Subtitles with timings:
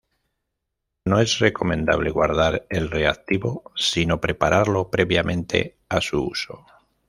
[1.05, 6.65] No es recomendable guardar el reactivo, sino prepararlo previamente a su uso.